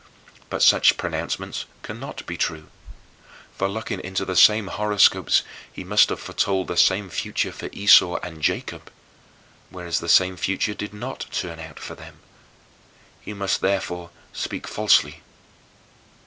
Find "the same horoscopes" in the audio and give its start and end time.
4.25-5.43